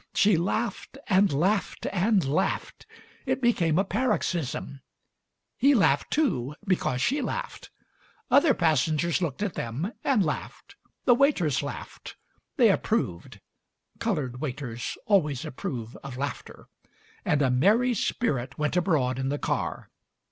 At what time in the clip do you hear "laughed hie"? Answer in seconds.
10.25-11.11